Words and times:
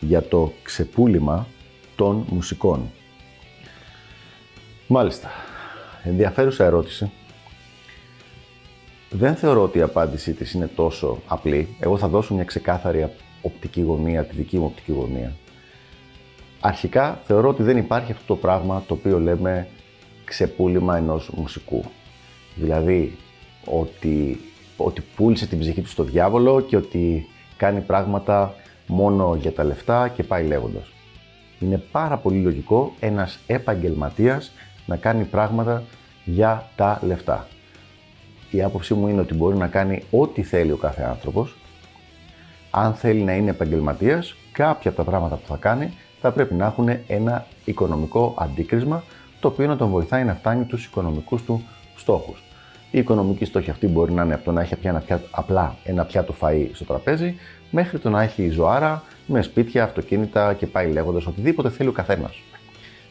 για 0.00 0.22
το 0.22 0.52
ξεπούλημα 0.62 1.46
των 1.96 2.24
μουσικών. 2.28 2.90
Μάλιστα, 4.86 5.30
ενδιαφέρουσα 6.02 6.64
ερώτηση. 6.64 7.10
Δεν 9.10 9.36
θεωρώ 9.36 9.62
ότι 9.62 9.78
η 9.78 9.82
απάντησή 9.82 10.32
της 10.32 10.52
είναι 10.52 10.66
τόσο 10.66 11.18
απλή. 11.26 11.76
Εγώ 11.80 11.98
θα 11.98 12.08
δώσω 12.08 12.34
μια 12.34 12.44
ξεκάθαρη 12.44 13.08
οπτική 13.42 13.80
γωνία, 13.80 14.24
τη 14.24 14.36
δική 14.36 14.58
μου 14.58 14.64
οπτική 14.64 14.92
γωνία. 14.92 15.32
Αρχικά 16.60 17.20
θεωρώ 17.24 17.48
ότι 17.48 17.62
δεν 17.62 17.76
υπάρχει 17.76 18.12
αυτό 18.12 18.24
το 18.26 18.36
πράγμα 18.36 18.82
το 18.86 18.94
οποίο 18.94 19.18
λέμε 19.18 19.68
ξεπούλημα 20.24 20.96
ενός 20.96 21.30
μουσικού. 21.36 21.84
Δηλαδή 22.54 23.16
ότι, 23.64 24.40
ότι 24.76 25.02
πούλησε 25.16 25.46
την 25.46 25.58
ψυχή 25.58 25.80
του 25.80 25.88
στο 25.88 26.02
διάβολο 26.02 26.60
και 26.60 26.76
ότι 26.76 27.28
κάνει 27.56 27.80
πράγματα 27.80 28.54
μόνο 28.86 29.34
για 29.34 29.52
τα 29.52 29.64
λεφτά 29.64 30.08
και 30.08 30.22
πάει 30.22 30.46
λέγοντας. 30.46 30.92
Είναι 31.60 31.78
πάρα 31.92 32.16
πολύ 32.16 32.38
λογικό 32.38 32.92
ένας 33.00 33.38
επαγγελματίας 33.46 34.52
να 34.86 34.96
κάνει 34.96 35.24
πράγματα 35.24 35.82
για 36.24 36.68
τα 36.76 37.00
λεφτά. 37.02 37.46
Η 38.50 38.62
άποψή 38.62 38.94
μου 38.94 39.08
είναι 39.08 39.20
ότι 39.20 39.34
μπορεί 39.34 39.56
να 39.56 39.66
κάνει 39.66 40.02
ό,τι 40.10 40.42
θέλει 40.42 40.72
ο 40.72 40.76
κάθε 40.76 41.02
άνθρωπος. 41.02 41.56
Αν 42.70 42.94
θέλει 42.94 43.22
να 43.22 43.32
είναι 43.32 43.50
επαγγελματίας, 43.50 44.34
κάποια 44.52 44.90
από 44.90 45.04
τα 45.04 45.10
πράγματα 45.10 45.36
που 45.36 45.46
θα 45.46 45.56
κάνει 45.56 45.92
θα 46.20 46.30
πρέπει 46.30 46.54
να 46.54 46.66
έχουν 46.66 46.88
ένα 47.06 47.46
οικονομικό 47.64 48.34
αντίκρισμα 48.38 49.02
το 49.40 49.48
οποίο 49.48 49.66
να 49.66 49.76
τον 49.76 49.88
βοηθάει 49.88 50.24
να 50.24 50.34
φτάνει 50.34 50.64
τους 50.64 50.84
οικονομικούς 50.84 51.42
του 51.42 51.62
στόχους. 51.96 52.45
Η 52.96 52.98
οικονομική 52.98 53.44
στόχη 53.44 53.70
αυτή 53.70 53.86
μπορεί 53.86 54.12
να 54.12 54.22
είναι 54.22 54.34
από 54.34 54.44
το 54.44 54.52
να 54.52 54.60
έχει 54.60 54.74
ένα 54.82 55.00
πιάτο, 55.00 55.26
απλά 55.30 55.76
ένα 55.84 56.04
πιάτο 56.04 56.34
φαΐ 56.40 56.68
στο 56.72 56.84
τραπέζι 56.84 57.34
μέχρι 57.70 57.98
το 57.98 58.10
να 58.10 58.22
έχει 58.22 58.48
ζωάρα 58.48 59.02
με 59.26 59.42
σπίτια, 59.42 59.84
αυτοκίνητα 59.84 60.54
και 60.54 60.66
πάει 60.66 60.92
λέγοντας 60.92 61.26
οτιδήποτε 61.26 61.70
θέλει 61.70 61.88
ο 61.88 61.92
καθένας. 61.92 62.40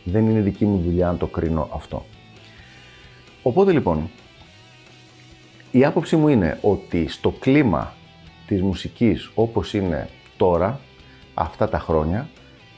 Δεν 0.04 0.30
είναι 0.30 0.40
δική 0.40 0.66
μου 0.66 0.82
δουλειά 0.82 1.08
να 1.08 1.18
το 1.18 1.28
κρίνω 1.28 1.70
αυτό. 1.74 2.06
Οπότε 3.44 3.72
λοιπόν, 3.72 4.10
η 5.72 5.86
άποψή 5.86 6.16
μου 6.16 6.28
είναι 6.28 6.58
ότι 6.62 7.08
στο 7.08 7.30
κλίμα 7.32 7.94
της 8.48 8.62
μουσικής 8.62 9.32
όπως 9.36 9.74
είναι 9.74 10.10
τώρα, 10.38 10.80
αυτά 11.34 11.70
τα 11.70 11.80
χρόνια, 11.80 12.28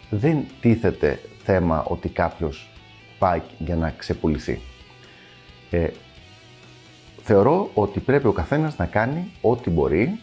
δεν 0.09 0.37
τίθεται 0.61 1.19
θέμα 1.43 1.83
ότι 1.83 2.09
κάποιος 2.09 2.69
πάει 3.19 3.41
για 3.57 3.75
να 3.75 3.89
ξεπουληθεί. 3.97 4.61
Ε, 5.69 5.87
θεωρώ 7.27 7.69
ότι 7.73 7.99
πρέπει 7.99 8.27
ο 8.27 8.31
καθένας 8.31 8.77
να 8.77 8.85
κάνει 8.85 9.31
ό,τι 9.41 9.69
μπορεί 9.69 10.19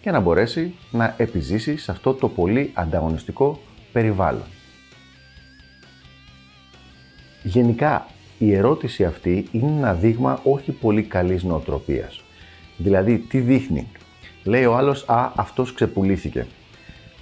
και 0.00 0.10
να 0.10 0.20
μπορέσει 0.20 0.74
να 0.90 1.14
επιζήσει 1.18 1.76
σε 1.76 1.90
αυτό 1.90 2.14
το 2.14 2.28
πολύ 2.28 2.70
ανταγωνιστικό 2.74 3.60
περιβάλλον. 3.92 4.44
Γενικά, 7.42 8.06
η 8.38 8.54
ερώτηση 8.54 9.04
αυτή 9.04 9.48
είναι 9.52 9.70
ένα 9.70 9.94
δείγμα 9.94 10.40
όχι 10.44 10.72
πολύ 10.72 11.02
καλής 11.02 11.42
νοοτροπίας. 11.42 12.22
Δηλαδή, 12.76 13.18
τι 13.18 13.38
δείχνει; 13.38 13.88
Λέει 14.44 14.64
ο 14.64 14.76
άλλος, 14.76 15.08
α, 15.08 15.32
αυτός 15.36 15.72
ξεπουλήθηκε. 15.72 16.46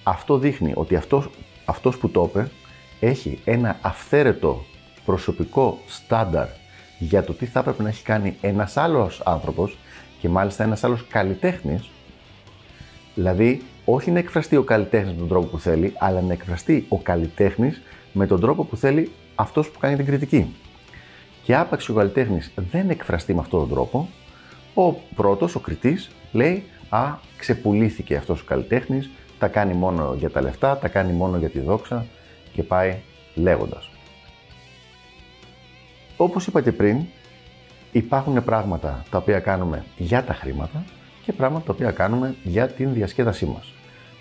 Αυτό 0.03 0.39
δείχνει 0.39 0.73
ότι 0.77 0.97
αυτός, 0.97 1.31
αυτός 1.65 1.99
που 1.99 2.11
το 2.11 2.31
είπε 2.31 2.51
έχει 3.01 3.39
ένα 3.45 3.79
αυθαίρετο 3.81 4.65
προσωπικό 5.05 5.79
στάνταρ 5.87 6.47
για 7.05 7.23
το 7.25 7.33
τι 7.33 7.47
θα 7.47 7.61
έπρεπε 7.61 7.83
να 7.83 7.89
έχει 7.89 8.03
κάνει 8.03 8.37
ένας 8.41 8.77
άλλος 8.77 9.23
άνθρωπος 9.25 9.79
και 10.21 10.29
μάλιστα 10.29 10.65
ένας 10.65 10.85
άλλος 10.85 11.07
καλλιτέχνης 11.09 11.91
Δηλαδή, 13.15 13.63
όχι 13.85 14.11
να 14.11 14.19
εκφραστεί 14.19 14.57
ο 14.57 14.63
καλλιτέχνης 14.63 15.13
με 15.13 15.19
τον 15.19 15.29
τρόπο 15.29 15.47
που 15.47 15.59
θέλει, 15.59 15.93
αλλά 15.99 16.21
να 16.21 16.33
εκφραστεί 16.33 16.87
ο 16.89 16.99
καλλιτέχνης 16.99 17.83
με 18.13 18.27
τον 18.27 18.41
τρόπο 18.41 18.65
που 18.65 18.77
θέλει 18.77 19.11
αυτός 19.35 19.71
που 19.71 19.79
κάνει 19.79 19.97
την 19.97 20.07
κριτική. 20.07 20.55
Και 21.43 21.57
άπαξ 21.57 21.89
ο 21.89 21.95
καλλιτέχνης 21.95 22.53
δεν 22.71 22.91
εκφραστεί 22.91 23.35
με 23.35 23.41
αυτόν 23.41 23.61
τον 23.61 23.69
τρόπο, 23.69 24.09
ο 24.75 24.93
πρώτος, 24.93 25.55
ο 25.55 25.61
κριτής, 25.61 26.11
λέει 26.33 26.65
Α, 26.89 27.15
ξεπουλήθηκε 27.37 28.17
αυτός 28.17 28.41
ο 28.41 28.45
καλλιτέχνης, 28.45 29.11
τα 29.39 29.49
κάνει 29.49 29.75
μόνο 29.75 30.15
για 30.19 30.31
τα 30.31 30.41
λεφτά, 30.41 30.79
τα 30.79 30.89
κάνει 30.89 31.13
μόνο 31.13 31.37
για 31.37 31.49
τη 31.49 31.61
δόξα 31.61 32.07
και 32.53 32.63
πάει 32.63 32.97
λέγοντας. 33.35 33.92
Όπως 36.23 36.47
είπα 36.47 36.61
και 36.61 36.73
πριν, 36.73 37.05
υπάρχουν 37.93 38.45
πράγματα 38.45 39.05
τα 39.11 39.19
οποία 39.19 39.39
κάνουμε 39.39 39.85
για 39.97 40.25
τα 40.25 40.35
χρήματα 40.35 40.85
και 41.25 41.33
πράγματα 41.33 41.65
τα 41.65 41.73
οποία 41.73 41.91
κάνουμε 41.91 42.35
για 42.43 42.69
την 42.69 42.93
διασκέδασή 42.93 43.47
μας. 43.47 43.73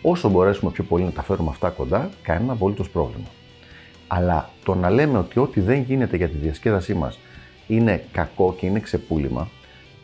Όσο 0.01 0.29
μπορέσουμε 0.29 0.71
πιο 0.71 0.83
πολύ 0.83 1.03
να 1.03 1.11
τα 1.11 1.21
φέρουμε 1.23 1.49
αυτά 1.49 1.69
κοντά, 1.69 2.09
κανένα 2.23 2.53
απολύτως 2.53 2.89
πρόβλημα. 2.89 3.27
Αλλά 4.07 4.49
το 4.63 4.75
να 4.75 4.89
λέμε 4.89 5.17
ότι 5.17 5.39
ό,τι 5.39 5.61
δεν 5.61 5.81
γίνεται 5.81 6.17
για 6.17 6.29
τη 6.29 6.37
διασκέδασή 6.37 6.93
μας 6.93 7.19
είναι 7.67 8.03
κακό 8.11 8.55
και 8.57 8.65
είναι 8.65 8.79
ξεπούλημα, 8.79 9.47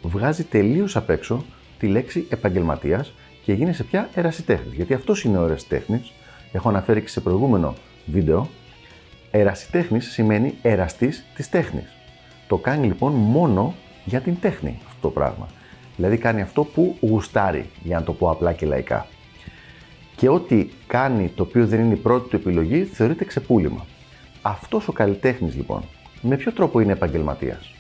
βγάζει 0.01 0.43
τελείως 0.43 0.95
απ' 0.95 1.09
έξω 1.09 1.45
τη 1.79 1.87
λέξη 1.87 2.27
επαγγελματίας 2.29 3.13
και 3.43 3.53
γίνεσαι 3.53 3.83
πια 3.83 4.09
ερασιτέχνης. 4.13 4.73
Γιατί 4.73 4.93
αυτός 4.93 5.23
είναι 5.23 5.37
ο 5.37 5.43
ερασιτέχνης. 5.43 6.11
Έχω 6.51 6.69
αναφέρει 6.69 7.01
και 7.01 7.09
σε 7.09 7.21
προηγούμενο 7.21 7.73
βίντεο. 8.05 8.49
Ερασιτέχνης 9.31 10.11
σημαίνει 10.11 10.57
εραστής 10.61 11.25
της 11.35 11.49
τέχνης. 11.49 11.95
Το 12.47 12.57
κάνει 12.57 12.87
λοιπόν 12.87 13.13
μόνο 13.13 13.75
για 14.05 14.21
την 14.21 14.39
τέχνη 14.39 14.79
αυτό 14.85 14.99
το 15.01 15.09
πράγμα. 15.09 15.47
Δηλαδή 15.95 16.17
κάνει 16.17 16.41
αυτό 16.41 16.63
που 16.63 16.97
γουστάρει, 17.01 17.69
για 17.83 17.99
να 17.99 18.03
το 18.03 18.13
πω 18.13 18.29
απλά 18.29 18.53
και 18.53 18.65
λαϊκά. 18.65 19.07
Και 20.15 20.29
ό,τι 20.29 20.67
κάνει 20.87 21.27
το 21.35 21.43
οποίο 21.43 21.67
δεν 21.67 21.79
είναι 21.79 21.93
η 21.93 21.97
πρώτη 21.97 22.29
του 22.29 22.35
επιλογή 22.35 22.83
θεωρείται 22.83 23.25
ξεπούλημα. 23.25 23.85
Αυτός 24.41 24.87
ο 24.87 24.91
καλλιτέχνης 24.91 25.55
λοιπόν, 25.55 25.83
με 26.21 26.35
ποιο 26.35 26.51
τρόπο 26.51 26.79
είναι 26.79 26.91
επαγγελματίας; 26.91 27.73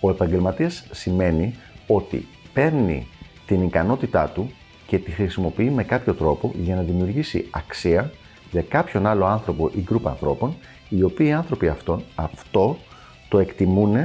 Ο 0.00 0.10
επαγγελματίας 0.10 0.86
σημαίνει 0.90 1.54
ότι 1.86 2.26
παίρνει 2.52 3.06
την 3.46 3.62
ικανότητά 3.62 4.28
του 4.28 4.50
και 4.86 4.98
τη 4.98 5.10
χρησιμοποιεί 5.10 5.70
με 5.70 5.84
κάποιο 5.84 6.14
τρόπο 6.14 6.52
για 6.54 6.74
να 6.74 6.82
δημιουργήσει 6.82 7.48
αξία 7.50 8.12
για 8.50 8.62
κάποιον 8.62 9.06
άλλο 9.06 9.24
άνθρωπο 9.24 9.70
ή 9.74 9.80
γκρουπ 9.80 10.08
ανθρώπων, 10.08 10.56
οι 10.88 11.02
οποίοι 11.02 11.32
άνθρωποι 11.32 11.68
αυτό, 11.68 12.02
αυτό 12.14 12.76
το 13.28 13.38
εκτιμούν 13.38 13.96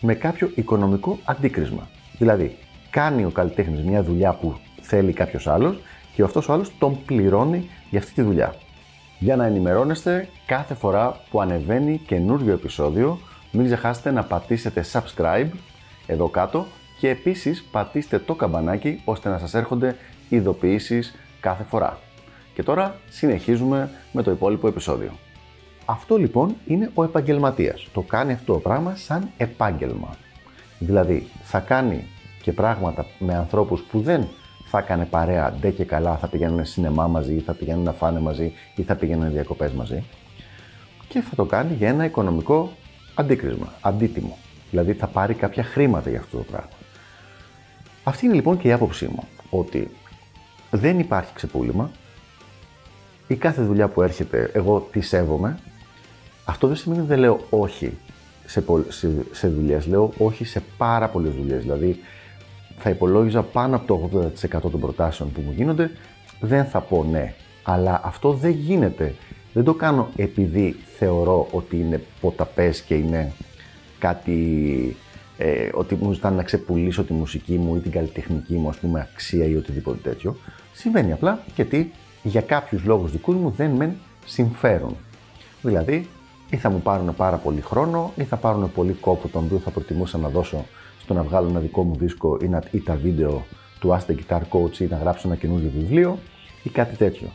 με 0.00 0.14
κάποιο 0.14 0.50
οικονομικό 0.54 1.18
αντίκρισμα. 1.24 1.88
Δηλαδή, 2.18 2.56
κάνει 2.90 3.24
ο 3.24 3.30
καλλιτέχνης 3.30 3.82
μια 3.82 4.02
δουλειά 4.02 4.32
που 4.32 4.58
θέλει 4.80 5.12
κάποιος 5.12 5.46
άλλος 5.46 5.78
και 6.14 6.22
αυτός 6.22 6.48
ο 6.48 6.52
άλλος 6.52 6.72
τον 6.78 7.04
πληρώνει 7.04 7.68
για 7.90 7.98
αυτή 7.98 8.12
τη 8.12 8.22
δουλειά. 8.22 8.54
Για 9.18 9.36
να 9.36 9.46
ενημερώνεστε 9.46 10.28
κάθε 10.46 10.74
φορά 10.74 11.20
που 11.30 11.40
ανεβαίνει 11.40 12.00
καινούριο 12.06 12.52
επεισόδιο, 12.52 13.18
μην 13.52 13.64
ξεχάσετε 13.64 14.10
να 14.10 14.22
πατήσετε 14.24 14.84
subscribe 14.92 15.48
εδώ 16.06 16.28
κάτω 16.28 16.66
και 16.98 17.08
επίσης 17.08 17.64
πατήστε 17.72 18.18
το 18.18 18.34
καμπανάκι 18.34 19.02
ώστε 19.04 19.28
να 19.28 19.38
σας 19.38 19.54
έρχονται 19.54 19.96
ειδοποιήσεις 20.28 21.14
κάθε 21.40 21.62
φορά. 21.62 21.98
Και 22.54 22.62
τώρα 22.62 22.94
συνεχίζουμε 23.08 23.90
με 24.12 24.22
το 24.22 24.30
υπόλοιπο 24.30 24.68
επεισόδιο. 24.68 25.10
Αυτό 25.84 26.16
λοιπόν 26.16 26.54
είναι 26.66 26.90
ο 26.94 27.04
επαγγελματίας. 27.04 27.88
Το 27.92 28.00
κάνει 28.00 28.32
αυτό 28.32 28.52
το 28.52 28.58
πράγμα 28.58 28.94
σαν 28.94 29.30
επάγγελμα. 29.36 30.16
Δηλαδή, 30.78 31.26
θα 31.42 31.58
κάνει 31.58 32.06
και 32.42 32.52
πράγματα 32.52 33.06
με 33.18 33.34
ανθρώπους 33.34 33.80
που 33.80 34.00
δεν 34.00 34.28
θα 34.64 34.78
έκανε 34.78 35.04
παρέα 35.04 35.50
ντε 35.60 35.70
και 35.70 35.84
καλά, 35.84 36.16
θα 36.16 36.28
πηγαίνουν 36.28 36.64
σινεμά 36.64 37.06
μαζί, 37.06 37.34
ή 37.34 37.40
θα 37.40 37.52
πηγαίνουν 37.52 37.82
να 37.82 37.92
φάνε 37.92 38.20
μαζί 38.20 38.52
ή 38.74 38.82
θα 38.82 38.94
πηγαίνουν 38.94 39.32
διακοπές 39.32 39.72
μαζί 39.72 40.04
και 41.08 41.20
θα 41.20 41.34
το 41.36 41.44
κάνει 41.44 41.74
για 41.74 41.88
ένα 41.88 42.04
οικονομικό 42.04 42.72
αντίκρισμα, 43.14 43.72
αντίτιμο. 43.80 44.38
Δηλαδή 44.70 44.92
θα 44.92 45.06
πάρει 45.06 45.34
κάποια 45.34 45.62
χρήματα 45.62 46.10
για 46.10 46.18
αυτό 46.18 46.36
το 46.36 46.42
πράγμα. 46.42 46.68
Αυτή 48.04 48.26
είναι 48.26 48.34
λοιπόν 48.34 48.58
και 48.58 48.68
η 48.68 48.72
άποψή 48.72 49.06
μου, 49.06 49.28
ότι 49.50 49.90
δεν 50.70 50.98
υπάρχει 50.98 51.34
ξεπούλημα, 51.34 51.90
η 53.30 53.36
κάθε 53.36 53.62
δουλειά 53.62 53.88
που 53.88 54.02
έρχεται 54.02 54.50
εγώ 54.52 54.88
τη 54.92 55.00
σέβομαι, 55.00 55.58
αυτό 56.44 56.66
δεν 56.66 56.76
σημαίνει 56.76 57.00
ότι 57.00 57.08
δεν 57.08 57.18
λέω 57.18 57.40
όχι 57.50 57.92
σε, 58.46 58.64
σε, 58.88 59.10
σε 59.32 59.48
δουλειές. 59.48 59.86
Λέω 59.86 60.12
όχι 60.18 60.44
σε 60.44 60.62
πάρα 60.76 61.08
πολλές 61.08 61.34
δουλειές. 61.34 61.62
Δηλαδή, 61.62 62.00
θα 62.78 62.90
υπολόγιζα 62.90 63.42
πάνω 63.42 63.76
από 63.76 63.86
το 63.86 64.30
80% 64.66 64.70
των 64.70 64.80
προτάσεων 64.80 65.32
που 65.32 65.40
μου 65.40 65.52
γίνονται. 65.56 65.90
Δεν 66.40 66.64
θα 66.64 66.80
πω 66.80 67.04
ναι 67.04 67.34
Αλλά 67.62 68.00
αυτό 68.04 68.32
δεν 68.32 68.50
γίνεται. 68.50 69.14
Δεν 69.52 69.64
το 69.64 69.74
κάνω 69.74 70.08
επειδή 70.16 70.76
θεωρώ 70.96 71.48
ότι 71.50 71.76
είναι 71.76 72.02
ποταπές 72.20 72.80
και 72.80 72.94
είναι 72.94 73.32
κάτι 73.98 74.96
ε, 75.38 75.68
ότι 75.72 75.94
μου 75.94 76.12
ζητάνε 76.12 76.36
να 76.36 76.42
ξεπουλήσω 76.42 77.04
τη 77.04 77.12
μουσική 77.12 77.54
μου 77.56 77.76
ή 77.76 77.78
την 77.78 77.90
καλλιτεχνική 77.90 78.54
μου, 78.54 78.68
ας 78.68 78.76
πούμε, 78.76 79.08
αξία 79.12 79.44
ή 79.46 79.56
οτιδήποτε 79.56 79.98
τέτοιο. 80.08 80.36
Συμβαίνει 80.72 81.12
απλά 81.12 81.42
γιατί 81.54 81.92
για 82.22 82.40
κάποιους 82.40 82.84
λόγους 82.84 83.10
δικούς 83.10 83.34
μου 83.34 83.50
δεν 83.56 83.70
με 83.70 83.96
συμφέρουν. 84.26 84.96
Δηλαδή, 85.62 86.08
ή 86.50 86.56
θα 86.56 86.70
μου 86.70 86.80
πάρουν 86.80 87.14
πάρα 87.16 87.36
πολύ 87.36 87.60
χρόνο, 87.60 88.12
ή 88.16 88.24
θα 88.24 88.36
πάρουν 88.36 88.72
πολύ 88.72 88.92
κόπο 88.92 89.28
τον 89.28 89.44
οποίο 89.44 89.58
θα 89.58 89.70
προτιμούσα 89.70 90.18
να 90.18 90.28
δώσω 90.28 90.64
στο 91.00 91.14
να 91.14 91.22
βγάλω 91.22 91.48
ένα 91.48 91.60
δικό 91.60 91.82
μου 91.82 91.96
δίσκο 91.96 92.38
ή, 92.42 92.48
να, 92.48 92.62
ή 92.70 92.80
τα 92.80 92.94
βίντεο 92.94 93.44
του 93.80 93.88
Ask 93.88 94.10
the 94.10 94.14
Guitar 94.14 94.40
Coach 94.40 94.78
ή 94.78 94.84
να 94.84 94.96
γράψω 94.96 95.28
ένα 95.28 95.36
καινούργιο 95.36 95.70
βιβλίο 95.70 96.18
ή 96.62 96.70
κάτι 96.70 96.96
τέτοιο. 96.96 97.28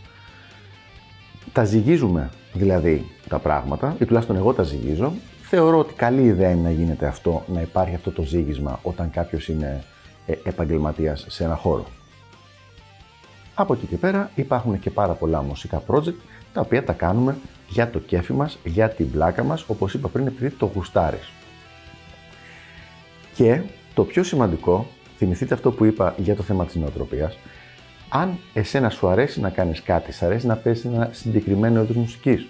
Τα 1.54 1.64
ζυγίζουμε 1.64 2.30
δηλαδή 2.54 3.06
τα 3.30 3.40
πράγματα, 3.40 3.96
ή 4.00 4.06
τουλάχιστον 4.06 4.36
εγώ 4.36 4.54
τα 4.54 4.64
ζυγίζω. 4.64 5.14
Θεωρώ 5.42 5.80
ότι 5.80 5.94
καλή 5.94 6.22
ιδέα 6.22 6.50
είναι 6.50 6.62
να 6.62 6.72
γίνεται 6.72 7.08
αυτό, 7.08 7.44
να 7.48 7.62
υπάρχει 7.62 7.96
αυτό 7.96 8.12
το 8.12 8.22
ζύγισμα 8.22 8.80
όταν 8.84 9.10
κάποιος 9.10 9.48
είναι 9.48 9.84
ε, 10.26 10.34
επαγγελματίας 10.44 11.26
σε 11.30 11.44
ένα 11.44 11.56
χώρο. 11.56 11.86
Από 13.58 13.74
εκεί 13.74 13.86
και 13.86 13.98
πέρα 13.98 14.32
υπάρχουν 14.36 14.80
και 14.80 14.90
πάρα 14.90 15.14
πολλά 15.14 15.42
μουσικά 15.42 15.84
project 15.88 16.16
τα 16.54 16.62
οποία 16.62 16.84
τα 16.84 16.94
κάνουμε 16.94 17.38
για 17.70 17.90
το 17.90 18.00
κέφι 18.00 18.34
μας, 18.34 18.58
για 18.64 18.90
την 18.90 19.12
πλάκα 19.12 19.44
μας, 19.44 19.64
όπως 19.68 19.94
είπα 19.94 20.08
πριν 20.08 20.28
επειδή 20.28 20.50
το 20.50 20.72
γουστάρεις. 20.76 21.32
Και 23.36 23.62
το 23.94 24.04
πιο 24.04 24.24
σημαντικό, 24.24 24.88
θυμηθείτε 25.18 25.54
αυτό 25.54 25.72
που 25.72 25.86
είπα 25.86 26.16
για 26.18 26.36
το 26.36 26.44
θέμα 26.44 26.66
της 26.66 26.76
νοοτροπίας, 26.76 27.38
αν 28.10 28.38
εσένα 28.54 28.90
σου 28.90 29.08
αρέσει 29.08 29.40
να 29.40 29.50
κάνεις 29.50 29.82
κάτι, 29.82 30.14
σου 30.14 30.26
αρέσει 30.26 30.48
να 30.48 30.56
παίζεις 30.56 30.86
ένα 30.86 31.10
συγκεκριμένο 31.12 31.82
είδος 31.82 31.96
μουσικής, 31.96 32.48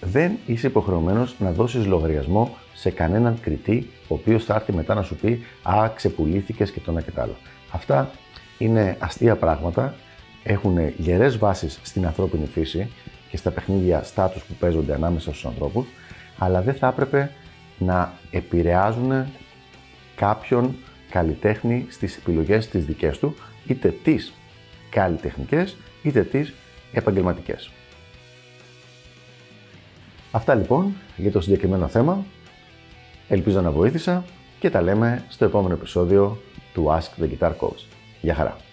δεν 0.00 0.32
είσαι 0.46 0.66
υποχρεωμένος 0.66 1.34
να 1.38 1.52
δώσεις 1.52 1.86
λογαριασμό 1.86 2.56
σε 2.74 2.90
κανέναν 2.90 3.40
κριτή, 3.40 3.90
ο 4.08 4.14
οποίος 4.14 4.44
θα 4.44 4.54
έρθει 4.54 4.72
μετά 4.72 4.94
να 4.94 5.02
σου 5.02 5.16
πει 5.16 5.44
«Α, 5.62 5.90
ξεπουλήθηκες 5.94 6.70
και 6.70 6.80
το 6.80 6.90
ένα 6.90 7.00
και 7.00 7.10
το 7.10 7.20
άλλο». 7.20 7.36
Αυτά 7.70 8.10
είναι 8.58 8.96
αστεία 8.98 9.36
πράγματα, 9.36 9.94
έχουν 10.42 10.78
γερές 10.96 11.38
βάσεις 11.38 11.80
στην 11.82 12.06
ανθρώπινη 12.06 12.46
φύση 12.46 12.90
και 13.30 13.36
στα 13.36 13.50
παιχνίδια 13.50 14.02
στάτους 14.02 14.42
που 14.42 14.54
παίζονται 14.54 14.94
ανάμεσα 14.94 15.30
στους 15.30 15.46
ανθρώπους, 15.46 15.86
αλλά 16.38 16.62
δεν 16.62 16.74
θα 16.74 16.86
έπρεπε 16.86 17.30
να 17.78 18.12
επηρεάζουν 18.30 19.26
κάποιον 20.16 20.76
καλλιτέχνη 21.10 21.86
στις 21.90 22.16
επιλογές 22.16 22.68
τις 22.68 22.84
δικές 22.84 23.18
του, 23.18 23.34
είτε 23.66 23.94
τις 24.04 24.32
καλλιτεχνικές, 24.90 25.76
είτε 26.02 26.22
τις 26.22 26.52
επαγγελματικές. 26.92 27.70
Αυτά 30.30 30.54
λοιπόν 30.54 30.94
για 31.16 31.30
το 31.30 31.40
συγκεκριμένο 31.40 31.88
θέμα. 31.88 32.24
Ελπίζω 33.28 33.60
να 33.60 33.70
βοήθησα 33.70 34.24
και 34.58 34.70
τα 34.70 34.82
λέμε 34.82 35.24
στο 35.28 35.44
επόμενο 35.44 35.74
επεισόδιο 35.74 36.38
του 36.74 36.86
Ask 36.88 37.22
the 37.22 37.28
Guitar 37.28 37.52
Coach. 37.60 37.93
Yajara. 38.24 38.63